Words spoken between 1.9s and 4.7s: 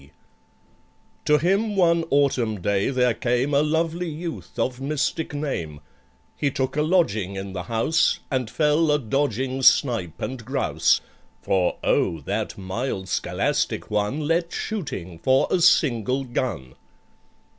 autumn day there came A lovely youth